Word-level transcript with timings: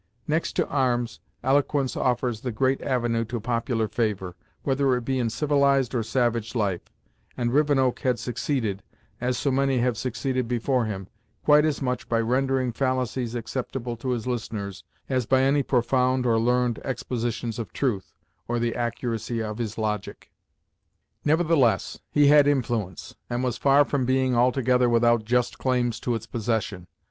Next 0.27 0.53
to 0.53 0.67
arms, 0.67 1.19
eloquence 1.43 1.95
offers 1.95 2.41
the 2.41 2.51
great 2.51 2.81
avenue 2.81 3.23
to 3.25 3.39
popular 3.39 3.87
favor, 3.87 4.35
whether 4.63 4.95
it 4.95 5.05
be 5.05 5.19
in 5.19 5.29
civilized 5.29 5.93
or 5.93 6.01
savage 6.01 6.55
life, 6.55 6.81
and 7.37 7.53
Rivenoak 7.53 7.99
had 7.99 8.17
succeeded, 8.17 8.81
as 9.19 9.37
so 9.37 9.51
many 9.51 9.77
have 9.77 9.99
succeeded 9.99 10.47
before 10.47 10.85
him, 10.85 11.07
quite 11.45 11.65
as 11.65 11.83
much 11.83 12.09
by 12.09 12.19
rendering 12.19 12.71
fallacies 12.71 13.35
acceptable 13.35 13.95
to 13.97 14.09
his 14.09 14.25
listeners, 14.25 14.83
as 15.07 15.27
by 15.27 15.43
any 15.43 15.61
profound 15.61 16.25
or 16.25 16.39
learned 16.39 16.79
expositions 16.79 17.59
of 17.59 17.71
truth, 17.71 18.11
or 18.47 18.57
the 18.57 18.73
accuracy 18.75 19.39
of 19.39 19.59
his 19.59 19.77
logic. 19.77 20.31
Nevertheless, 21.23 21.99
he 22.09 22.25
had 22.25 22.47
influence; 22.47 23.15
and 23.29 23.43
was 23.43 23.55
far 23.59 23.85
from 23.85 24.05
being 24.07 24.35
altogether 24.35 24.89
without 24.89 25.25
just 25.25 25.59
claims 25.59 25.99
to 25.99 26.15
its 26.15 26.25
possession. 26.25 26.87